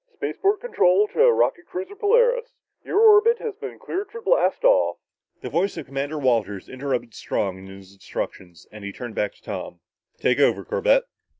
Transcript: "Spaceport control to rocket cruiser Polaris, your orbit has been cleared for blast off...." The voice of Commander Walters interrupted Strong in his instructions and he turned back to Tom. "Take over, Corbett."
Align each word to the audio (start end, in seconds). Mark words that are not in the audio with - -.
"Spaceport 0.15 0.61
control 0.61 1.07
to 1.09 1.31
rocket 1.31 1.67
cruiser 1.67 1.95
Polaris, 1.95 2.55
your 2.83 2.99
orbit 3.01 3.37
has 3.37 3.53
been 3.57 3.77
cleared 3.77 4.09
for 4.09 4.19
blast 4.19 4.63
off...." 4.63 4.97
The 5.41 5.49
voice 5.51 5.77
of 5.77 5.85
Commander 5.85 6.17
Walters 6.17 6.67
interrupted 6.67 7.13
Strong 7.13 7.59
in 7.59 7.67
his 7.67 7.93
instructions 7.93 8.65
and 8.71 8.83
he 8.83 8.91
turned 8.91 9.13
back 9.13 9.35
to 9.35 9.43
Tom. 9.43 9.79
"Take 10.17 10.39
over, 10.39 10.65
Corbett." 10.65 11.03